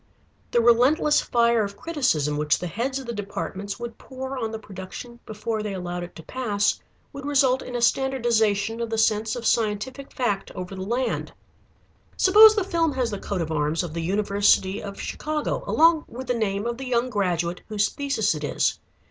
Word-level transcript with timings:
The 0.49 0.61
relentless 0.61 1.21
fire 1.21 1.63
of 1.63 1.77
criticism 1.77 2.35
which 2.35 2.57
the 2.57 2.65
heads 2.65 2.97
of 2.97 3.05
the 3.05 3.13
departments 3.13 3.79
would 3.79 3.99
pour 3.99 4.35
on 4.35 4.49
the 4.51 4.57
production 4.57 5.19
before 5.27 5.61
they 5.61 5.75
allowed 5.75 6.01
it 6.01 6.15
to 6.15 6.23
pass 6.23 6.81
would 7.13 7.23
result 7.23 7.61
in 7.61 7.75
a 7.75 7.83
standardization 7.83 8.81
of 8.81 8.89
the 8.89 8.97
sense 8.97 9.35
of 9.35 9.45
scientific 9.45 10.11
fact 10.11 10.49
over 10.55 10.73
the 10.73 10.81
land. 10.81 11.33
Suppose 12.17 12.55
the 12.55 12.63
film 12.63 12.93
has 12.93 13.11
the 13.11 13.19
coat 13.19 13.41
of 13.43 13.51
arms 13.51 13.83
of 13.83 13.93
the 13.93 14.01
University 14.01 14.81
of 14.81 14.99
Chicago 14.99 15.63
along 15.67 16.05
with 16.07 16.25
the 16.25 16.33
name 16.33 16.65
of 16.65 16.79
the 16.79 16.87
young 16.87 17.11
graduate 17.11 17.61
whose 17.67 17.87
thesis 17.89 18.33
it 18.33 18.43
is. 18.43 18.79